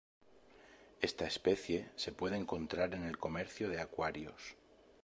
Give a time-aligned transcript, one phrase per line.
[0.99, 4.55] Esta especie se puede encontrar en el comercio de acuarios.